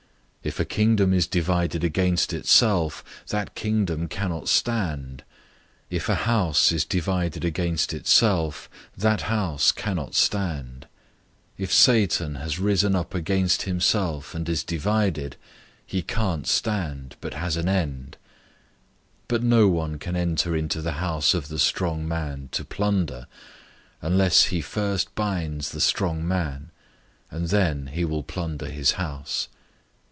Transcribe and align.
003:024 0.43 0.47
If 0.49 0.59
a 0.59 0.65
kingdom 0.65 1.13
is 1.13 1.27
divided 1.27 1.83
against 1.83 2.33
itself, 2.33 3.03
that 3.27 3.53
kingdom 3.53 4.07
cannot 4.07 4.49
stand. 4.49 5.19
003:025 5.91 5.95
If 5.97 6.09
a 6.09 6.15
house 6.15 6.71
is 6.71 6.83
divided 6.83 7.45
against 7.45 7.93
itself, 7.93 8.67
that 8.97 9.21
house 9.21 9.71
cannot 9.71 10.15
stand. 10.15 10.87
003:026 11.59 11.63
If 11.65 11.71
Satan 11.71 12.35
has 12.35 12.57
risen 12.57 12.95
up 12.95 13.13
against 13.13 13.61
himself, 13.61 14.33
and 14.33 14.49
is 14.49 14.63
divided, 14.63 15.35
he 15.85 16.01
can't 16.01 16.47
stand, 16.47 17.17
but 17.21 17.35
has 17.35 17.55
an 17.55 17.69
end. 17.69 18.17
003:027 19.25 19.25
But 19.27 19.43
no 19.43 19.67
one 19.67 19.99
can 19.99 20.15
enter 20.15 20.55
into 20.55 20.81
the 20.81 20.93
house 20.93 21.35
of 21.35 21.49
the 21.49 21.59
strong 21.59 22.07
man 22.07 22.49
to 22.53 22.65
plunder, 22.65 23.27
unless 24.01 24.45
he 24.45 24.59
first 24.59 25.13
binds 25.13 25.69
the 25.69 25.79
strong 25.79 26.27
man; 26.27 26.71
and 27.29 27.49
then 27.49 27.85
he 27.93 28.03
will 28.03 28.23
plunder 28.23 28.65
his 28.71 28.93
house. 28.93 29.47